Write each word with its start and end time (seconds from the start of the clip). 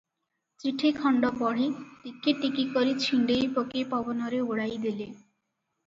ଚିଠି 0.61 0.89
ଖଣ୍ଡ 0.99 1.31
ପଢ଼ି 1.41 1.67
ଟିକି 2.07 2.35
ଟିକି 2.41 2.67
କରି 2.73 2.99
ଛିଣ୍ଡେଇ 3.07 3.53
ପକେଇ 3.61 3.89
ପବନରେ 3.97 4.45
ଉଡ଼ାଇ 4.51 4.85
ଦେଲେ। 4.89 5.13